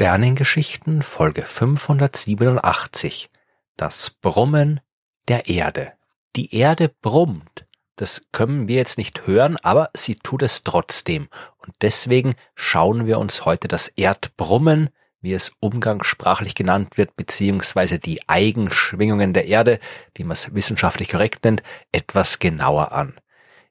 Sternengeschichten 0.00 1.02
Folge 1.02 1.42
587 1.42 3.28
Das 3.76 4.08
Brummen 4.08 4.80
der 5.28 5.50
Erde. 5.50 5.92
Die 6.36 6.56
Erde 6.56 6.88
brummt. 6.88 7.66
Das 7.96 8.22
können 8.32 8.66
wir 8.66 8.76
jetzt 8.76 8.96
nicht 8.96 9.26
hören, 9.26 9.58
aber 9.58 9.90
sie 9.92 10.14
tut 10.14 10.40
es 10.40 10.64
trotzdem. 10.64 11.28
Und 11.58 11.74
deswegen 11.82 12.34
schauen 12.54 13.06
wir 13.06 13.18
uns 13.18 13.44
heute 13.44 13.68
das 13.68 13.88
Erdbrummen, 13.88 14.88
wie 15.20 15.34
es 15.34 15.52
umgangssprachlich 15.60 16.54
genannt 16.54 16.96
wird, 16.96 17.14
beziehungsweise 17.16 17.98
die 17.98 18.26
Eigenschwingungen 18.26 19.34
der 19.34 19.48
Erde, 19.48 19.80
wie 20.14 20.24
man 20.24 20.32
es 20.32 20.54
wissenschaftlich 20.54 21.10
korrekt 21.10 21.44
nennt, 21.44 21.62
etwas 21.92 22.38
genauer 22.38 22.92
an. 22.92 23.20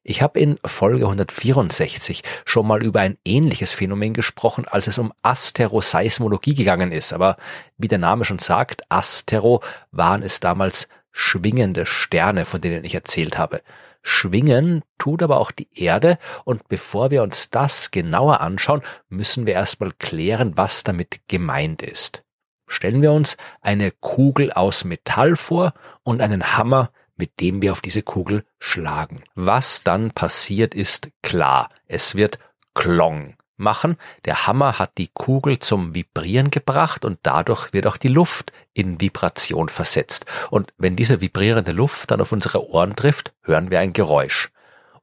Ich 0.04 0.22
habe 0.22 0.40
in 0.40 0.58
Folge 0.66 1.06
164 1.06 2.24
schon 2.46 2.66
mal 2.66 2.82
über 2.84 3.02
ein 3.02 3.18
ähnliches 3.26 3.74
Phänomen 3.74 4.14
gesprochen, 4.14 4.66
als 4.66 4.88
es 4.88 4.98
um 4.98 5.14
Asteroseismologie 5.24 6.56
gegangen 6.56 6.92
ist. 6.92 7.12
Aber 7.12 7.38
wie 7.78 7.90
der 7.90 7.98
Name 7.98 8.24
schon 8.24 8.40
sagt, 8.40 8.82
Astero 8.90 9.62
waren 9.92 10.24
es 10.24 10.40
damals 10.40 10.88
schwingende 11.12 11.86
Sterne, 11.86 12.46
von 12.46 12.62
denen 12.62 12.86
ich 12.86 12.96
erzählt 12.96 13.38
habe. 13.38 13.62
Schwingen 14.02 14.84
tut 14.98 15.22
aber 15.22 15.40
auch 15.40 15.52
die 15.52 15.68
Erde 15.76 16.18
und 16.46 16.70
bevor 16.70 17.12
wir 17.12 17.22
uns 17.22 17.50
das 17.50 17.92
genauer 17.92 18.40
anschauen, 18.40 18.82
müssen 19.10 19.46
wir 19.46 19.54
erstmal 19.54 19.92
klären, 19.92 20.56
was 20.56 20.84
damit 20.84 21.28
gemeint 21.28 21.82
ist. 21.82 22.24
Stellen 22.68 23.02
wir 23.02 23.12
uns 23.12 23.36
eine 23.62 23.92
Kugel 23.92 24.54
aus 24.54 24.86
Metall 24.86 25.36
vor 25.36 25.74
und 26.04 26.22
einen 26.22 26.56
Hammer, 26.56 26.92
mit 27.20 27.40
dem 27.42 27.62
wir 27.62 27.74
auf 27.74 27.82
diese 27.82 28.02
Kugel 28.02 28.46
schlagen. 28.60 29.24
Was 29.36 29.84
dann 29.84 30.12
passiert, 30.12 30.74
ist 30.74 31.12
klar. 31.22 31.70
Es 31.86 32.16
wird 32.16 32.40
Klong 32.74 33.36
machen. 33.58 33.98
Der 34.26 34.48
Hammer 34.48 34.80
hat 34.80 34.98
die 34.98 35.10
Kugel 35.14 35.60
zum 35.60 35.94
Vibrieren 35.94 36.50
gebracht 36.50 37.04
und 37.04 37.20
dadurch 37.24 37.74
wird 37.74 37.88
auch 37.88 37.98
die 37.98 38.08
Luft 38.08 38.54
in 38.74 39.02
Vibration 39.02 39.68
versetzt. 39.68 40.26
Und 40.50 40.74
wenn 40.78 40.96
diese 40.96 41.22
vibrierende 41.22 41.74
Luft 41.74 42.10
dann 42.12 42.22
auf 42.22 42.32
unsere 42.32 42.68
Ohren 42.70 42.96
trifft, 42.96 43.34
hören 43.44 43.70
wir 43.70 43.80
ein 43.80 43.94
Geräusch. 43.94 44.50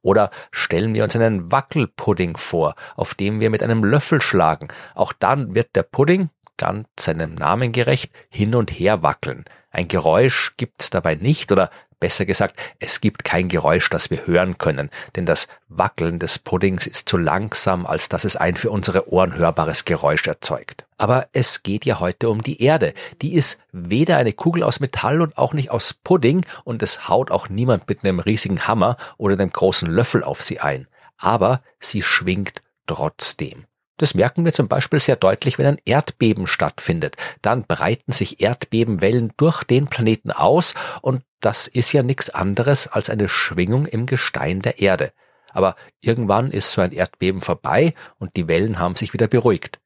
Oder 0.01 0.31
stellen 0.51 0.93
wir 0.93 1.03
uns 1.03 1.15
einen 1.15 1.51
Wackelpudding 1.51 2.37
vor, 2.37 2.75
auf 2.95 3.13
dem 3.13 3.39
wir 3.39 3.49
mit 3.49 3.61
einem 3.61 3.83
Löffel 3.83 4.21
schlagen. 4.21 4.69
Auch 4.95 5.13
dann 5.13 5.53
wird 5.53 5.75
der 5.75 5.83
Pudding, 5.83 6.29
ganz 6.57 6.87
seinem 6.99 7.35
Namen 7.35 7.71
gerecht, 7.71 8.11
hin 8.29 8.55
und 8.55 8.71
her 8.71 9.03
wackeln. 9.03 9.45
Ein 9.69 9.87
Geräusch 9.87 10.55
gibt's 10.57 10.89
dabei 10.89 11.15
nicht 11.15 11.51
oder 11.51 11.69
Besser 11.99 12.27
gesagt, 12.27 12.59
es 12.79 13.01
gibt 13.01 13.23
kein 13.23 13.47
Geräusch, 13.47 13.89
das 13.89 14.11
wir 14.11 14.27
hören 14.27 14.59
können, 14.59 14.91
denn 15.15 15.25
das 15.25 15.47
Wackeln 15.67 16.19
des 16.19 16.37
Puddings 16.37 16.85
ist 16.85 17.09
zu 17.09 17.17
langsam, 17.17 17.87
als 17.87 18.07
dass 18.07 18.23
es 18.23 18.35
ein 18.35 18.55
für 18.55 18.69
unsere 18.69 19.11
Ohren 19.11 19.35
hörbares 19.35 19.83
Geräusch 19.83 20.27
erzeugt. 20.27 20.85
Aber 20.97 21.27
es 21.33 21.63
geht 21.63 21.85
ja 21.85 21.99
heute 21.99 22.29
um 22.29 22.43
die 22.43 22.61
Erde. 22.61 22.93
Die 23.23 23.33
ist 23.33 23.59
weder 23.71 24.17
eine 24.17 24.33
Kugel 24.33 24.61
aus 24.61 24.79
Metall 24.79 25.21
und 25.21 25.39
auch 25.39 25.53
nicht 25.53 25.71
aus 25.71 25.93
Pudding 25.93 26.45
und 26.63 26.83
es 26.83 27.09
haut 27.09 27.31
auch 27.31 27.49
niemand 27.49 27.89
mit 27.89 28.03
einem 28.03 28.19
riesigen 28.19 28.67
Hammer 28.67 28.97
oder 29.17 29.33
einem 29.33 29.51
großen 29.51 29.89
Löffel 29.89 30.23
auf 30.23 30.43
sie 30.43 30.59
ein. 30.59 30.87
Aber 31.17 31.61
sie 31.79 32.03
schwingt 32.03 32.61
trotzdem. 32.85 33.65
Das 33.97 34.13
merken 34.13 34.45
wir 34.45 34.53
zum 34.53 34.67
Beispiel 34.67 34.99
sehr 34.99 35.15
deutlich, 35.15 35.57
wenn 35.57 35.65
ein 35.65 35.81
Erdbeben 35.85 36.47
stattfindet. 36.47 37.15
Dann 37.41 37.65
breiten 37.65 38.11
sich 38.11 38.39
Erdbebenwellen 38.41 39.33
durch 39.37 39.63
den 39.63 39.87
Planeten 39.87 40.31
aus 40.31 40.75
und 41.01 41.23
das 41.41 41.67
ist 41.67 41.91
ja 41.91 42.03
nichts 42.03 42.29
anderes 42.29 42.87
als 42.87 43.09
eine 43.09 43.29
Schwingung 43.29 43.85
im 43.85 44.05
Gestein 44.05 44.61
der 44.61 44.79
Erde. 44.79 45.11
Aber 45.51 45.75
irgendwann 46.01 46.51
ist 46.51 46.71
so 46.71 46.81
ein 46.81 46.91
Erdbeben 46.91 47.41
vorbei 47.41 47.93
und 48.19 48.35
die 48.35 48.47
Wellen 48.47 48.79
haben 48.79 48.95
sich 48.95 49.13
wieder 49.13 49.27
beruhigt. 49.27 49.79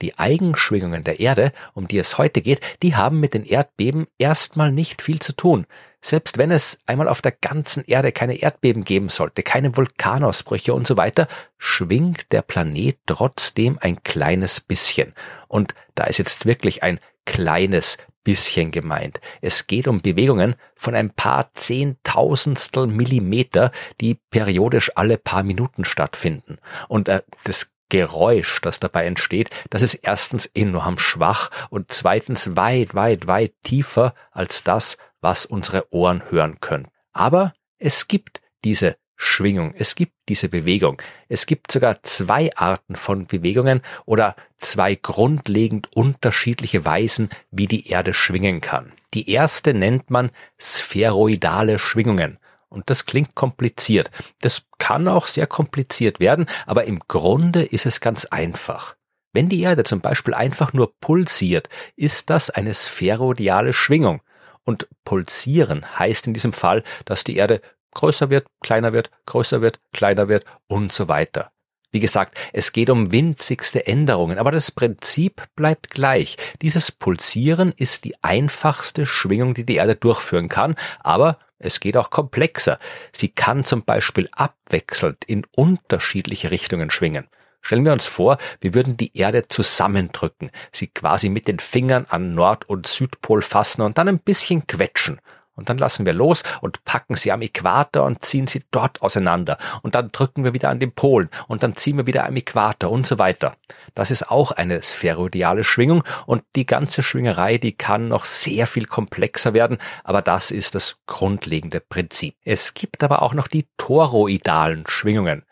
Die 0.00 0.18
Eigenschwingungen 0.18 1.04
der 1.04 1.20
Erde, 1.20 1.52
um 1.74 1.88
die 1.88 1.98
es 1.98 2.18
heute 2.18 2.40
geht, 2.40 2.60
die 2.82 2.94
haben 2.94 3.20
mit 3.20 3.34
den 3.34 3.44
Erdbeben 3.44 4.06
erstmal 4.18 4.70
nicht 4.70 5.02
viel 5.02 5.18
zu 5.18 5.32
tun. 5.32 5.66
Selbst 6.00 6.38
wenn 6.38 6.52
es 6.52 6.78
einmal 6.86 7.08
auf 7.08 7.20
der 7.20 7.32
ganzen 7.32 7.84
Erde 7.84 8.12
keine 8.12 8.36
Erdbeben 8.36 8.84
geben 8.84 9.08
sollte, 9.08 9.42
keine 9.42 9.76
Vulkanausbrüche 9.76 10.72
und 10.72 10.86
so 10.86 10.96
weiter, 10.96 11.26
schwingt 11.56 12.30
der 12.30 12.42
Planet 12.42 12.96
trotzdem 13.06 13.78
ein 13.80 14.02
kleines 14.04 14.60
bisschen. 14.60 15.14
Und 15.48 15.74
da 15.96 16.04
ist 16.04 16.18
jetzt 16.18 16.46
wirklich 16.46 16.84
ein 16.84 17.00
kleines 17.24 17.98
bisschen 18.22 18.70
gemeint. 18.70 19.20
Es 19.40 19.66
geht 19.66 19.88
um 19.88 20.00
Bewegungen 20.00 20.54
von 20.76 20.94
ein 20.94 21.10
paar 21.10 21.52
Zehntausendstel 21.54 22.86
Millimeter, 22.86 23.72
die 24.00 24.14
periodisch 24.30 24.92
alle 24.96 25.18
paar 25.18 25.42
Minuten 25.42 25.84
stattfinden. 25.84 26.58
Und 26.88 27.08
äh, 27.08 27.22
das 27.44 27.72
Geräusch, 27.88 28.60
das 28.60 28.80
dabei 28.80 29.06
entsteht, 29.06 29.50
das 29.70 29.82
ist 29.82 29.94
erstens 29.94 30.46
enorm 30.46 30.98
schwach 30.98 31.50
und 31.70 31.92
zweitens 31.92 32.56
weit, 32.56 32.94
weit, 32.94 33.26
weit 33.26 33.54
tiefer 33.62 34.14
als 34.30 34.62
das, 34.64 34.96
was 35.20 35.46
unsere 35.46 35.92
Ohren 35.92 36.22
hören 36.30 36.60
können. 36.60 36.88
Aber 37.12 37.54
es 37.78 38.08
gibt 38.08 38.40
diese 38.64 38.96
Schwingung, 39.20 39.74
es 39.76 39.96
gibt 39.96 40.12
diese 40.28 40.48
Bewegung. 40.48 41.02
Es 41.28 41.46
gibt 41.46 41.72
sogar 41.72 42.02
zwei 42.04 42.54
Arten 42.54 42.94
von 42.94 43.26
Bewegungen 43.26 43.82
oder 44.06 44.36
zwei 44.58 44.94
grundlegend 44.94 45.88
unterschiedliche 45.92 46.84
Weisen, 46.84 47.28
wie 47.50 47.66
die 47.66 47.88
Erde 47.88 48.14
schwingen 48.14 48.60
kann. 48.60 48.92
Die 49.14 49.28
erste 49.30 49.74
nennt 49.74 50.10
man 50.10 50.30
spheroidale 50.56 51.80
Schwingungen. 51.80 52.38
Und 52.68 52.90
das 52.90 53.06
klingt 53.06 53.34
kompliziert. 53.34 54.10
Das 54.40 54.64
kann 54.78 55.08
auch 55.08 55.26
sehr 55.26 55.46
kompliziert 55.46 56.20
werden, 56.20 56.46
aber 56.66 56.84
im 56.84 57.00
Grunde 57.08 57.62
ist 57.62 57.86
es 57.86 58.00
ganz 58.00 58.26
einfach. 58.26 58.96
Wenn 59.32 59.48
die 59.48 59.60
Erde 59.62 59.84
zum 59.84 60.00
Beispiel 60.00 60.34
einfach 60.34 60.72
nur 60.72 60.98
pulsiert, 61.00 61.68
ist 61.96 62.30
das 62.30 62.50
eine 62.50 62.74
spheroidale 62.74 63.72
Schwingung. 63.72 64.22
Und 64.64 64.88
pulsieren 65.04 65.98
heißt 65.98 66.26
in 66.26 66.34
diesem 66.34 66.52
Fall, 66.52 66.82
dass 67.04 67.24
die 67.24 67.36
Erde 67.36 67.60
größer 67.94 68.30
wird, 68.30 68.46
kleiner 68.60 68.92
wird, 68.92 69.10
größer 69.26 69.62
wird, 69.62 69.80
kleiner 69.92 70.28
wird 70.28 70.44
und 70.66 70.92
so 70.92 71.08
weiter. 71.08 71.50
Wie 71.90 72.00
gesagt, 72.00 72.36
es 72.52 72.72
geht 72.72 72.90
um 72.90 73.12
winzigste 73.12 73.86
Änderungen, 73.86 74.38
aber 74.38 74.52
das 74.52 74.70
Prinzip 74.70 75.42
bleibt 75.56 75.88
gleich. 75.88 76.36
Dieses 76.60 76.92
Pulsieren 76.92 77.72
ist 77.76 78.04
die 78.04 78.22
einfachste 78.22 79.06
Schwingung, 79.06 79.54
die 79.54 79.64
die 79.64 79.76
Erde 79.76 79.96
durchführen 79.96 80.50
kann, 80.50 80.74
aber 81.00 81.38
es 81.58 81.80
geht 81.80 81.96
auch 81.96 82.10
komplexer. 82.10 82.78
Sie 83.12 83.28
kann 83.28 83.64
zum 83.64 83.84
Beispiel 83.84 84.28
abwechselnd 84.32 85.24
in 85.24 85.44
unterschiedliche 85.56 86.50
Richtungen 86.50 86.90
schwingen. 86.90 87.28
Stellen 87.60 87.84
wir 87.84 87.92
uns 87.92 88.06
vor, 88.06 88.38
wir 88.60 88.74
würden 88.74 88.96
die 88.96 89.16
Erde 89.16 89.48
zusammendrücken, 89.48 90.50
sie 90.72 90.86
quasi 90.86 91.28
mit 91.28 91.48
den 91.48 91.58
Fingern 91.58 92.06
an 92.08 92.34
Nord- 92.34 92.68
und 92.68 92.86
Südpol 92.86 93.42
fassen 93.42 93.82
und 93.82 93.98
dann 93.98 94.08
ein 94.08 94.20
bisschen 94.20 94.66
quetschen. 94.66 95.20
Und 95.58 95.68
dann 95.68 95.76
lassen 95.76 96.06
wir 96.06 96.12
los 96.12 96.44
und 96.60 96.84
packen 96.84 97.16
sie 97.16 97.32
am 97.32 97.42
Äquator 97.42 98.04
und 98.04 98.24
ziehen 98.24 98.46
sie 98.46 98.62
dort 98.70 99.02
auseinander. 99.02 99.58
Und 99.82 99.96
dann 99.96 100.12
drücken 100.12 100.44
wir 100.44 100.54
wieder 100.54 100.70
an 100.70 100.78
den 100.78 100.92
Polen 100.92 101.28
und 101.48 101.64
dann 101.64 101.74
ziehen 101.74 101.96
wir 101.96 102.06
wieder 102.06 102.26
am 102.26 102.36
Äquator 102.36 102.88
und 102.92 103.08
so 103.08 103.18
weiter. 103.18 103.56
Das 103.96 104.12
ist 104.12 104.30
auch 104.30 104.52
eine 104.52 104.84
spheroidale 104.84 105.64
Schwingung 105.64 106.04
und 106.26 106.44
die 106.54 106.64
ganze 106.64 107.02
Schwingerei, 107.02 107.58
die 107.58 107.72
kann 107.72 108.06
noch 108.06 108.24
sehr 108.24 108.68
viel 108.68 108.86
komplexer 108.86 109.52
werden, 109.52 109.78
aber 110.04 110.22
das 110.22 110.52
ist 110.52 110.76
das 110.76 110.98
grundlegende 111.06 111.80
Prinzip. 111.80 112.36
Es 112.44 112.74
gibt 112.74 113.02
aber 113.02 113.22
auch 113.22 113.34
noch 113.34 113.48
die 113.48 113.66
toroidalen 113.78 114.84
Schwingungen. 114.86 115.42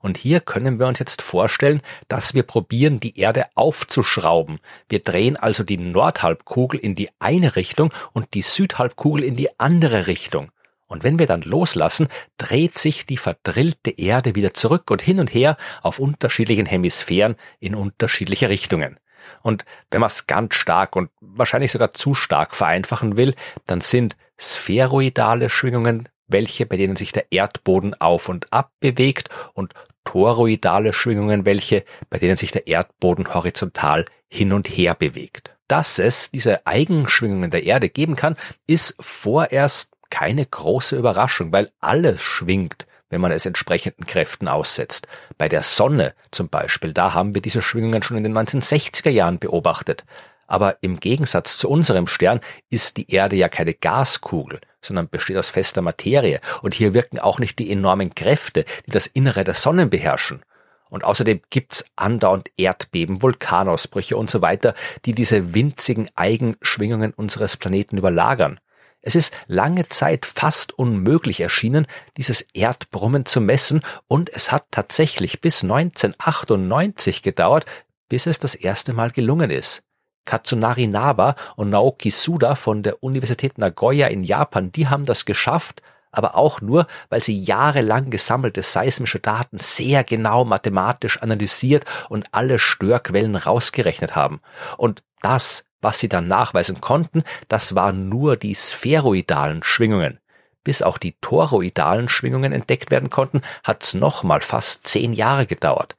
Und 0.00 0.18
hier 0.18 0.40
können 0.40 0.78
wir 0.78 0.86
uns 0.86 0.98
jetzt 0.98 1.22
vorstellen, 1.22 1.80
dass 2.08 2.34
wir 2.34 2.42
probieren, 2.42 3.00
die 3.00 3.18
Erde 3.18 3.46
aufzuschrauben. 3.54 4.60
Wir 4.88 5.00
drehen 5.00 5.36
also 5.36 5.64
die 5.64 5.78
Nordhalbkugel 5.78 6.78
in 6.78 6.94
die 6.94 7.10
eine 7.18 7.56
Richtung 7.56 7.92
und 8.12 8.34
die 8.34 8.42
Südhalbkugel 8.42 9.24
in 9.24 9.36
die 9.36 9.58
andere 9.58 10.06
Richtung. 10.06 10.50
Und 10.86 11.02
wenn 11.02 11.18
wir 11.18 11.26
dann 11.26 11.42
loslassen, 11.42 12.08
dreht 12.38 12.78
sich 12.78 13.06
die 13.06 13.16
verdrillte 13.16 13.90
Erde 13.90 14.34
wieder 14.34 14.54
zurück 14.54 14.90
und 14.90 15.02
hin 15.02 15.18
und 15.18 15.34
her 15.34 15.56
auf 15.82 15.98
unterschiedlichen 15.98 16.66
Hemisphären 16.66 17.36
in 17.58 17.74
unterschiedliche 17.74 18.48
Richtungen. 18.48 19.00
Und 19.42 19.64
wenn 19.90 20.00
man 20.00 20.08
es 20.08 20.28
ganz 20.28 20.54
stark 20.54 20.94
und 20.94 21.10
wahrscheinlich 21.20 21.72
sogar 21.72 21.92
zu 21.92 22.14
stark 22.14 22.54
vereinfachen 22.54 23.16
will, 23.16 23.34
dann 23.64 23.80
sind 23.80 24.16
spheroidale 24.38 25.50
Schwingungen 25.50 26.08
welche, 26.28 26.66
bei 26.66 26.76
denen 26.76 26.96
sich 26.96 27.12
der 27.12 27.30
Erdboden 27.30 27.94
auf 28.00 28.28
und 28.28 28.52
ab 28.52 28.72
bewegt 28.80 29.28
und 29.54 29.72
toroidale 30.04 30.92
Schwingungen, 30.92 31.44
welche, 31.44 31.84
bei 32.10 32.18
denen 32.18 32.36
sich 32.36 32.52
der 32.52 32.66
Erdboden 32.66 33.34
horizontal 33.34 34.06
hin 34.28 34.52
und 34.52 34.68
her 34.68 34.94
bewegt. 34.94 35.56
Dass 35.68 35.98
es 35.98 36.30
diese 36.30 36.66
Eigenschwingungen 36.66 37.50
der 37.50 37.64
Erde 37.64 37.88
geben 37.88 38.16
kann, 38.16 38.36
ist 38.66 38.94
vorerst 39.00 39.92
keine 40.10 40.46
große 40.46 40.96
Überraschung, 40.96 41.52
weil 41.52 41.72
alles 41.80 42.22
schwingt, 42.22 42.86
wenn 43.10 43.20
man 43.20 43.32
es 43.32 43.46
entsprechenden 43.46 44.06
Kräften 44.06 44.48
aussetzt. 44.48 45.08
Bei 45.38 45.48
der 45.48 45.62
Sonne 45.62 46.14
zum 46.30 46.48
Beispiel, 46.48 46.92
da 46.92 47.14
haben 47.14 47.34
wir 47.34 47.42
diese 47.42 47.62
Schwingungen 47.62 48.02
schon 48.02 48.16
in 48.16 48.24
den 48.24 48.36
1960er 48.36 49.10
Jahren 49.10 49.38
beobachtet. 49.38 50.04
Aber 50.46 50.76
im 50.80 51.00
Gegensatz 51.00 51.58
zu 51.58 51.68
unserem 51.68 52.06
Stern 52.06 52.40
ist 52.70 52.96
die 52.96 53.10
Erde 53.10 53.34
ja 53.34 53.48
keine 53.48 53.74
Gaskugel, 53.74 54.60
sondern 54.86 55.08
besteht 55.08 55.36
aus 55.36 55.50
fester 55.50 55.82
Materie. 55.82 56.40
Und 56.62 56.74
hier 56.74 56.94
wirken 56.94 57.18
auch 57.18 57.38
nicht 57.38 57.58
die 57.58 57.70
enormen 57.70 58.14
Kräfte, 58.14 58.64
die 58.86 58.90
das 58.90 59.06
Innere 59.06 59.44
der 59.44 59.54
Sonnen 59.54 59.90
beherrschen. 59.90 60.42
Und 60.88 61.04
außerdem 61.04 61.40
gibt's 61.50 61.84
andauernd 61.96 62.50
Erdbeben, 62.56 63.20
Vulkanausbrüche 63.20 64.16
und 64.16 64.30
so 64.30 64.40
weiter, 64.40 64.74
die 65.04 65.14
diese 65.14 65.54
winzigen 65.54 66.08
Eigenschwingungen 66.14 67.12
unseres 67.12 67.56
Planeten 67.56 67.98
überlagern. 67.98 68.60
Es 69.02 69.14
ist 69.14 69.32
lange 69.46 69.88
Zeit 69.88 70.26
fast 70.26 70.76
unmöglich 70.76 71.40
erschienen, 71.40 71.86
dieses 72.16 72.42
Erdbrummen 72.54 73.24
zu 73.24 73.40
messen 73.40 73.82
und 74.08 74.30
es 74.34 74.50
hat 74.50 74.66
tatsächlich 74.72 75.40
bis 75.40 75.62
1998 75.62 77.22
gedauert, 77.22 77.66
bis 78.08 78.26
es 78.26 78.40
das 78.40 78.56
erste 78.56 78.92
Mal 78.92 79.12
gelungen 79.12 79.50
ist. 79.50 79.85
Katsunari 80.26 80.86
Naba 80.86 81.34
und 81.56 81.70
Naoki 81.70 82.10
Suda 82.10 82.54
von 82.54 82.82
der 82.82 83.02
Universität 83.02 83.56
Nagoya 83.56 84.08
in 84.08 84.22
Japan, 84.22 84.70
die 84.72 84.88
haben 84.88 85.06
das 85.06 85.24
geschafft, 85.24 85.80
aber 86.12 86.34
auch 86.34 86.60
nur, 86.60 86.86
weil 87.08 87.22
sie 87.22 87.42
jahrelang 87.42 88.10
gesammelte 88.10 88.62
seismische 88.62 89.20
Daten 89.20 89.58
sehr 89.60 90.04
genau 90.04 90.44
mathematisch 90.44 91.22
analysiert 91.22 91.86
und 92.10 92.26
alle 92.32 92.58
Störquellen 92.58 93.36
rausgerechnet 93.36 94.14
haben. 94.14 94.40
Und 94.76 95.02
das 95.22 95.64
was 95.86 95.98
sie 96.00 96.08
dann 96.08 96.26
nachweisen 96.26 96.80
konnten, 96.80 97.22
das 97.48 97.74
waren 97.74 98.08
nur 98.08 98.36
die 98.36 98.54
spheroidalen 98.54 99.62
Schwingungen. 99.62 100.18
Bis 100.64 100.82
auch 100.82 100.98
die 100.98 101.14
toroidalen 101.20 102.08
Schwingungen 102.08 102.52
entdeckt 102.52 102.90
werden 102.90 103.08
konnten, 103.08 103.40
hat's 103.62 103.94
nochmal 103.94 104.40
fast 104.40 104.86
zehn 104.86 105.12
Jahre 105.12 105.46
gedauert. 105.46 105.96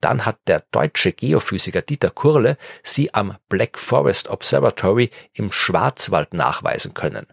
Dann 0.00 0.24
hat 0.24 0.38
der 0.46 0.64
deutsche 0.70 1.12
Geophysiker 1.12 1.82
Dieter 1.82 2.10
Kurle 2.10 2.56
sie 2.82 3.12
am 3.14 3.36
Black 3.48 3.78
Forest 3.78 4.28
Observatory 4.28 5.10
im 5.32 5.52
Schwarzwald 5.52 6.34
nachweisen 6.34 6.94
können. 6.94 7.26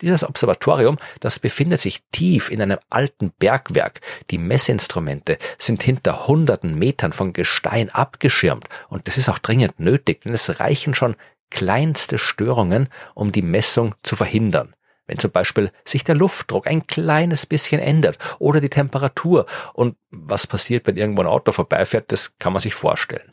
Dieses 0.00 0.24
Observatorium, 0.24 0.98
das 1.20 1.38
befindet 1.38 1.80
sich 1.80 2.02
tief 2.12 2.50
in 2.50 2.60
einem 2.60 2.78
alten 2.90 3.32
Bergwerk. 3.38 4.00
Die 4.30 4.38
Messinstrumente 4.38 5.38
sind 5.56 5.82
hinter 5.82 6.26
hunderten 6.26 6.78
Metern 6.78 7.12
von 7.12 7.32
Gestein 7.32 7.90
abgeschirmt 7.90 8.68
und 8.88 9.06
das 9.06 9.18
ist 9.18 9.28
auch 9.28 9.38
dringend 9.38 9.78
nötig, 9.78 10.22
denn 10.22 10.34
es 10.34 10.60
reichen 10.60 10.94
schon 10.94 11.16
kleinste 11.50 12.18
Störungen, 12.18 12.88
um 13.14 13.30
die 13.30 13.42
Messung 13.42 13.94
zu 14.02 14.16
verhindern. 14.16 14.74
Wenn 15.06 15.18
zum 15.18 15.30
Beispiel 15.30 15.70
sich 15.84 16.04
der 16.04 16.14
Luftdruck 16.14 16.66
ein 16.66 16.86
kleines 16.86 17.46
bisschen 17.46 17.80
ändert 17.80 18.18
oder 18.38 18.60
die 18.60 18.70
Temperatur 18.70 19.46
und 19.74 19.96
was 20.10 20.46
passiert, 20.46 20.86
wenn 20.86 20.96
irgendwo 20.96 21.22
ein 21.22 21.28
Auto 21.28 21.52
vorbeifährt, 21.52 22.10
das 22.10 22.38
kann 22.38 22.52
man 22.52 22.60
sich 22.60 22.74
vorstellen. 22.74 23.32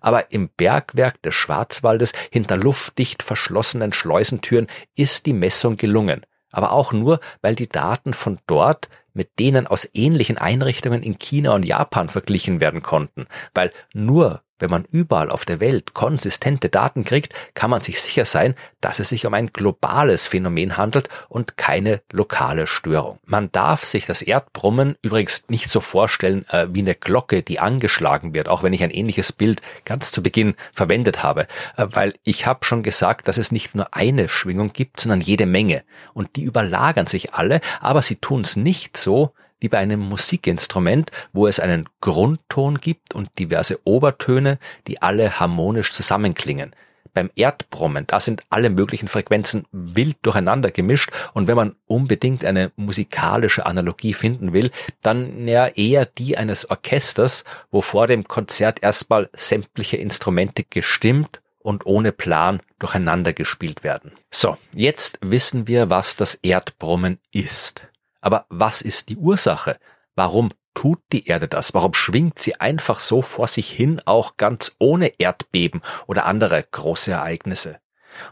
Aber 0.00 0.32
im 0.32 0.48
Bergwerk 0.48 1.22
des 1.22 1.34
Schwarzwaldes 1.34 2.12
hinter 2.30 2.56
luftdicht 2.56 3.22
verschlossenen 3.22 3.92
Schleusentüren 3.92 4.66
ist 4.96 5.26
die 5.26 5.32
Messung 5.32 5.76
gelungen. 5.76 6.26
Aber 6.50 6.72
auch 6.72 6.92
nur, 6.92 7.20
weil 7.40 7.54
die 7.54 7.68
Daten 7.68 8.12
von 8.12 8.38
dort 8.46 8.88
mit 9.14 9.38
denen 9.38 9.66
aus 9.66 9.88
ähnlichen 9.92 10.38
Einrichtungen 10.38 11.02
in 11.02 11.18
China 11.18 11.54
und 11.54 11.64
Japan 11.64 12.08
verglichen 12.08 12.60
werden 12.60 12.82
konnten, 12.82 13.26
weil 13.54 13.72
nur 13.92 14.42
wenn 14.58 14.70
man 14.70 14.84
überall 14.90 15.30
auf 15.30 15.44
der 15.44 15.60
Welt 15.60 15.92
konsistente 15.94 16.68
Daten 16.68 17.04
kriegt, 17.04 17.34
kann 17.54 17.70
man 17.70 17.80
sich 17.80 18.00
sicher 18.00 18.24
sein, 18.24 18.54
dass 18.80 19.00
es 19.00 19.08
sich 19.08 19.26
um 19.26 19.34
ein 19.34 19.52
globales 19.52 20.26
Phänomen 20.26 20.76
handelt 20.76 21.08
und 21.28 21.56
keine 21.56 22.00
lokale 22.12 22.66
Störung. 22.66 23.18
Man 23.24 23.50
darf 23.50 23.84
sich 23.84 24.06
das 24.06 24.22
Erdbrummen 24.22 24.96
übrigens 25.02 25.44
nicht 25.48 25.68
so 25.68 25.80
vorstellen 25.80 26.46
äh, 26.50 26.68
wie 26.70 26.80
eine 26.80 26.94
Glocke, 26.94 27.42
die 27.42 27.60
angeschlagen 27.60 28.34
wird, 28.34 28.48
auch 28.48 28.62
wenn 28.62 28.72
ich 28.72 28.82
ein 28.84 28.90
ähnliches 28.90 29.32
Bild 29.32 29.60
ganz 29.84 30.12
zu 30.12 30.22
Beginn 30.22 30.54
verwendet 30.72 31.22
habe, 31.22 31.46
äh, 31.76 31.86
weil 31.90 32.14
ich 32.22 32.46
habe 32.46 32.64
schon 32.64 32.82
gesagt, 32.82 33.28
dass 33.28 33.38
es 33.38 33.52
nicht 33.52 33.74
nur 33.74 33.94
eine 33.94 34.28
Schwingung 34.28 34.72
gibt, 34.72 35.00
sondern 35.00 35.20
jede 35.20 35.46
Menge 35.46 35.82
und 36.14 36.36
die 36.36 36.42
überlagern 36.42 37.06
sich 37.06 37.34
alle, 37.34 37.60
aber 37.80 38.02
sie 38.02 38.16
tun 38.16 38.42
es 38.42 38.56
nicht 38.56 38.96
so, 38.96 39.32
wie 39.62 39.68
bei 39.68 39.78
einem 39.78 40.00
Musikinstrument, 40.00 41.10
wo 41.32 41.46
es 41.46 41.60
einen 41.60 41.88
Grundton 42.00 42.78
gibt 42.78 43.14
und 43.14 43.30
diverse 43.38 43.78
Obertöne, 43.84 44.58
die 44.88 45.00
alle 45.00 45.38
harmonisch 45.38 45.92
zusammenklingen. 45.92 46.74
Beim 47.14 47.30
Erdbrummen, 47.36 48.06
da 48.06 48.20
sind 48.20 48.42
alle 48.48 48.70
möglichen 48.70 49.06
Frequenzen 49.06 49.66
wild 49.70 50.16
durcheinander 50.22 50.70
gemischt 50.70 51.10
und 51.34 51.46
wenn 51.46 51.56
man 51.56 51.76
unbedingt 51.86 52.44
eine 52.44 52.72
musikalische 52.76 53.66
Analogie 53.66 54.14
finden 54.14 54.54
will, 54.54 54.70
dann 55.02 55.46
ja 55.46 55.66
eher 55.66 56.06
die 56.06 56.38
eines 56.38 56.70
Orchesters, 56.70 57.44
wo 57.70 57.82
vor 57.82 58.06
dem 58.06 58.24
Konzert 58.24 58.82
erstmal 58.82 59.28
sämtliche 59.34 59.98
Instrumente 59.98 60.64
gestimmt 60.64 61.42
und 61.58 61.86
ohne 61.86 62.12
Plan 62.12 62.60
durcheinander 62.78 63.32
gespielt 63.32 63.84
werden. 63.84 64.12
So, 64.30 64.56
jetzt 64.74 65.18
wissen 65.20 65.68
wir, 65.68 65.90
was 65.90 66.16
das 66.16 66.34
Erdbrummen 66.34 67.18
ist. 67.30 67.91
Aber 68.22 68.46
was 68.48 68.80
ist 68.80 69.10
die 69.10 69.18
Ursache? 69.18 69.76
Warum 70.14 70.50
tut 70.74 71.00
die 71.12 71.26
Erde 71.26 71.48
das? 71.48 71.74
Warum 71.74 71.92
schwingt 71.92 72.38
sie 72.38 72.58
einfach 72.58 72.98
so 72.98 73.20
vor 73.20 73.48
sich 73.48 73.70
hin, 73.70 74.00
auch 74.06 74.38
ganz 74.38 74.74
ohne 74.78 75.12
Erdbeben 75.18 75.82
oder 76.06 76.24
andere 76.24 76.64
große 76.70 77.10
Ereignisse? 77.10 77.80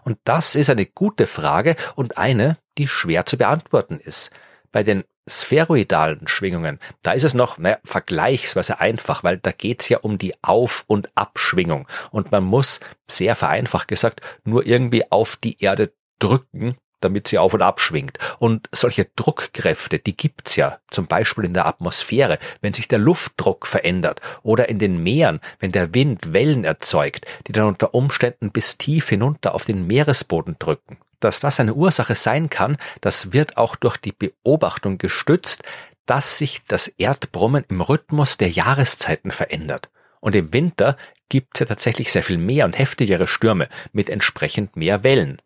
Und 0.04 0.18
das 0.24 0.54
ist 0.54 0.70
eine 0.70 0.86
gute 0.86 1.26
Frage 1.26 1.76
und 1.96 2.18
eine, 2.18 2.58
die 2.78 2.88
schwer 2.88 3.26
zu 3.26 3.36
beantworten 3.36 3.98
ist. 3.98 4.30
Bei 4.72 4.82
den 4.82 5.04
spheroidalen 5.26 6.26
Schwingungen, 6.28 6.78
da 7.02 7.12
ist 7.12 7.24
es 7.24 7.34
noch 7.34 7.58
naja, 7.58 7.78
vergleichsweise 7.84 8.80
einfach, 8.80 9.24
weil 9.24 9.38
da 9.38 9.52
geht's 9.52 9.88
ja 9.88 9.98
um 9.98 10.18
die 10.18 10.34
Auf- 10.42 10.84
und 10.86 11.10
Abschwingung. 11.14 11.86
Und 12.10 12.30
man 12.32 12.44
muss, 12.44 12.80
sehr 13.08 13.36
vereinfacht 13.36 13.88
gesagt, 13.88 14.20
nur 14.44 14.66
irgendwie 14.66 15.10
auf 15.10 15.36
die 15.36 15.60
Erde 15.60 15.92
drücken, 16.18 16.76
damit 17.00 17.28
sie 17.28 17.38
auf 17.38 17.54
und 17.54 17.62
ab 17.62 17.80
schwingt. 17.80 18.18
Und 18.38 18.68
solche 18.72 19.06
Druckkräfte, 19.16 19.98
die 19.98 20.16
gibt's 20.16 20.56
ja, 20.56 20.78
zum 20.90 21.06
Beispiel 21.06 21.44
in 21.44 21.54
der 21.54 21.66
Atmosphäre, 21.66 22.38
wenn 22.60 22.74
sich 22.74 22.88
der 22.88 22.98
Luftdruck 22.98 23.66
verändert 23.66 24.20
oder 24.42 24.68
in 24.68 24.78
den 24.78 25.02
Meeren, 25.02 25.40
wenn 25.58 25.72
der 25.72 25.94
Wind 25.94 26.32
Wellen 26.32 26.64
erzeugt, 26.64 27.26
die 27.46 27.52
dann 27.52 27.66
unter 27.66 27.94
Umständen 27.94 28.50
bis 28.50 28.78
tief 28.78 29.08
hinunter 29.08 29.54
auf 29.54 29.64
den 29.64 29.86
Meeresboden 29.86 30.56
drücken. 30.58 30.98
Dass 31.20 31.40
das 31.40 31.60
eine 31.60 31.74
Ursache 31.74 32.14
sein 32.14 32.48
kann, 32.48 32.78
das 33.00 33.32
wird 33.32 33.56
auch 33.56 33.76
durch 33.76 33.98
die 33.98 34.12
Beobachtung 34.12 34.96
gestützt, 34.96 35.62
dass 36.06 36.38
sich 36.38 36.64
das 36.66 36.88
Erdbrummen 36.88 37.64
im 37.68 37.82
Rhythmus 37.82 38.36
der 38.36 38.48
Jahreszeiten 38.48 39.30
verändert. 39.30 39.90
Und 40.20 40.34
im 40.34 40.52
Winter 40.52 40.96
gibt's 41.28 41.60
ja 41.60 41.66
tatsächlich 41.66 42.12
sehr 42.12 42.22
viel 42.22 42.38
mehr 42.38 42.64
und 42.64 42.78
heftigere 42.78 43.26
Stürme 43.26 43.68
mit 43.92 44.10
entsprechend 44.10 44.76
mehr 44.76 45.04
Wellen. 45.04 45.40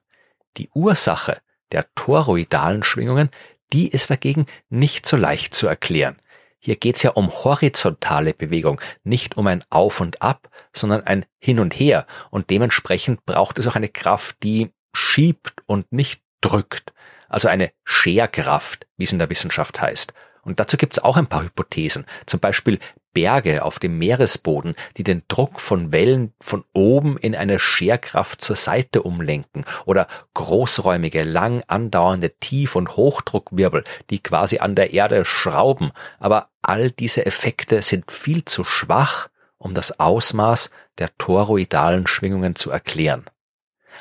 Die 0.57 0.71
Ursache 0.73 1.39
der 1.75 1.87
toroidalen 1.95 2.85
Schwingungen, 2.85 3.29
die 3.73 3.89
ist 3.89 4.09
dagegen 4.11 4.47
nicht 4.71 5.07
so 5.07 5.17
leicht 5.17 5.55
zu 5.55 5.67
erklären. 5.67 6.17
Hier 6.59 6.77
geht's 6.77 7.03
ja 7.03 7.11
um 7.11 7.31
horizontale 7.31 8.33
Bewegung, 8.33 8.81
nicht 9.03 9.37
um 9.37 9.47
ein 9.49 9.65
Auf 9.69 10.01
und 10.01 10.23
Ab, 10.23 10.49
sondern 10.73 11.03
ein 11.03 11.27
Hin 11.39 11.61
und 11.61 11.75
Her. 11.75 12.07
Und 12.31 12.49
dementsprechend 12.49 13.27
braucht 13.27 13.59
es 13.59 13.67
auch 13.67 13.77
eine 13.77 13.89
Kraft, 13.89 14.37
die 14.43 14.71
schiebt 14.95 15.63
und 15.67 15.93
nicht 15.93 16.23
drückt. 16.41 16.95
Also 17.29 17.49
eine 17.49 17.71
Scherkraft, 17.85 18.87
wie 18.97 19.05
es 19.05 19.13
in 19.13 19.19
der 19.19 19.29
Wissenschaft 19.29 19.81
heißt. 19.81 20.15
Und 20.43 20.61
dazu 20.61 20.77
gibt's 20.77 20.99
auch 20.99 21.17
ein 21.17 21.27
paar 21.27 21.43
Hypothesen. 21.43 22.07
Zum 22.25 22.41
Beispiel 22.41 22.79
Berge 23.15 23.65
auf 23.65 23.79
dem 23.79 23.97
Meeresboden, 23.99 24.75
die 24.99 25.05
den 25.05 25.23
Druck 25.29 25.61
von 25.61 25.93
Wellen 25.93 26.35
von 26.41 26.65
oben 26.75 27.17
in 27.17 27.35
eine 27.35 27.59
Scherkraft 27.59 28.43
zur 28.43 28.57
Seite 28.57 29.03
umlenken 29.03 29.65
oder 29.87 30.07
großräumige, 30.35 31.23
lang 31.23 31.63
andauernde 31.69 32.35
Tief- 32.41 32.77
und 32.77 32.97
Hochdruckwirbel, 32.97 33.85
die 34.11 34.23
quasi 34.23 34.59
an 34.59 34.75
der 34.75 34.93
Erde 34.93 35.25
schrauben. 35.25 35.93
Aber 36.19 36.49
all 36.61 36.91
diese 36.91 37.25
Effekte 37.25 37.81
sind 37.81 38.11
viel 38.11 38.45
zu 38.45 38.65
schwach, 38.65 39.29
um 39.57 39.73
das 39.73 39.99
Ausmaß 39.99 40.71
der 40.99 41.17
toroidalen 41.17 42.07
Schwingungen 42.07 42.57
zu 42.57 42.71
erklären. 42.71 43.25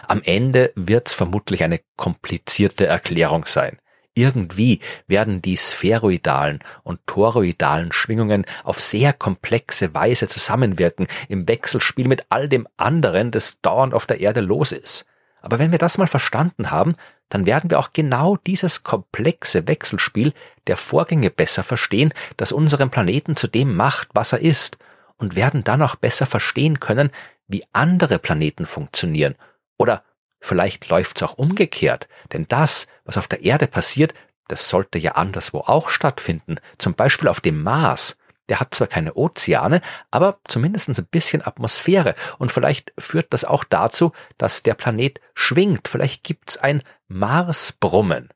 Am 0.07 0.21
Ende 0.23 0.73
wird's 0.75 1.13
vermutlich 1.13 1.63
eine 1.63 1.79
komplizierte 1.95 2.87
Erklärung 2.87 3.45
sein. 3.45 3.77
Irgendwie 4.15 4.79
werden 5.07 5.41
die 5.41 5.57
spheroidalen 5.57 6.59
und 6.83 6.99
toroidalen 7.07 7.91
Schwingungen 7.91 8.45
auf 8.63 8.79
sehr 8.79 9.11
komplexe 9.11 9.93
Weise 9.95 10.27
zusammenwirken 10.27 11.07
im 11.29 11.47
Wechselspiel 11.47 12.07
mit 12.07 12.25
all 12.29 12.47
dem 12.47 12.67
anderen, 12.77 13.31
das 13.31 13.59
dauernd 13.61 13.93
auf 13.93 14.05
der 14.05 14.19
Erde 14.19 14.41
los 14.41 14.71
ist. 14.71 15.05
Aber 15.41 15.59
wenn 15.59 15.71
wir 15.71 15.79
das 15.79 15.97
mal 15.97 16.07
verstanden 16.07 16.71
haben, 16.71 16.93
dann 17.29 17.45
werden 17.45 17.71
wir 17.71 17.79
auch 17.79 17.91
genau 17.91 18.37
dieses 18.37 18.83
komplexe 18.83 19.67
Wechselspiel 19.67 20.33
der 20.67 20.77
Vorgänge 20.77 21.31
besser 21.31 21.63
verstehen, 21.63 22.13
das 22.37 22.51
unseren 22.51 22.91
Planeten 22.91 23.35
zu 23.35 23.47
dem 23.47 23.75
macht, 23.75 24.09
was 24.13 24.31
er 24.31 24.39
ist, 24.39 24.77
und 25.17 25.35
werden 25.35 25.63
dann 25.63 25.81
auch 25.81 25.95
besser 25.95 26.25
verstehen 26.27 26.79
können, 26.79 27.09
wie 27.47 27.65
andere 27.73 28.19
Planeten 28.19 28.65
funktionieren 28.65 29.35
oder 29.77 30.03
Vielleicht 30.45 30.89
läuft's 30.89 31.23
auch 31.23 31.37
umgekehrt, 31.37 32.09
denn 32.33 32.45
das, 32.49 32.87
was 33.05 33.17
auf 33.17 33.29
der 33.29 33.43
Erde 33.45 33.65
passiert, 33.65 34.13
das 34.49 34.67
sollte 34.67 34.99
ja 34.99 35.13
anderswo 35.13 35.59
auch 35.59 35.87
stattfinden, 35.89 36.57
zum 36.77 36.95
Beispiel 36.95 37.29
auf 37.29 37.39
dem 37.39 37.63
Mars. 37.63 38.17
Der 38.49 38.59
hat 38.59 38.75
zwar 38.75 38.87
keine 38.87 39.13
Ozeane, 39.15 39.79
aber 40.11 40.41
zumindest 40.45 40.89
ein 40.89 41.07
bisschen 41.09 41.47
Atmosphäre 41.47 42.13
und 42.39 42.51
vielleicht 42.51 42.91
führt 42.97 43.27
das 43.31 43.45
auch 43.45 43.63
dazu, 43.63 44.11
dass 44.37 44.63
der 44.63 44.73
Planet 44.73 45.21
schwingt. 45.33 45.87
Vielleicht 45.87 46.25
gibt's 46.25 46.57
ein 46.57 46.83
Marsbrummen. 47.07 48.27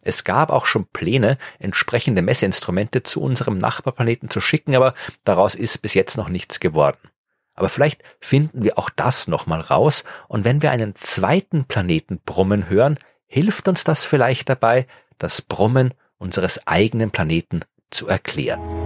Es 0.00 0.24
gab 0.24 0.50
auch 0.50 0.66
schon 0.66 0.88
Pläne, 0.88 1.38
entsprechende 1.60 2.22
Messeinstrumente 2.22 3.04
zu 3.04 3.22
unserem 3.22 3.56
Nachbarplaneten 3.58 4.30
zu 4.30 4.40
schicken, 4.40 4.74
aber 4.74 4.94
daraus 5.22 5.54
ist 5.54 5.78
bis 5.78 5.94
jetzt 5.94 6.16
noch 6.16 6.28
nichts 6.28 6.58
geworden. 6.58 6.98
Aber 7.54 7.68
vielleicht 7.68 8.02
finden 8.20 8.62
wir 8.62 8.78
auch 8.78 8.90
das 8.90 9.28
nochmal 9.28 9.60
raus 9.60 10.04
und 10.28 10.44
wenn 10.44 10.62
wir 10.62 10.70
einen 10.70 10.94
zweiten 10.94 11.64
Planeten 11.64 12.20
brummen 12.24 12.68
hören, 12.68 12.98
hilft 13.26 13.68
uns 13.68 13.84
das 13.84 14.04
vielleicht 14.04 14.48
dabei, 14.48 14.86
das 15.18 15.42
Brummen 15.42 15.94
unseres 16.18 16.66
eigenen 16.66 17.10
Planeten 17.10 17.60
zu 17.90 18.08
erklären. 18.08 18.81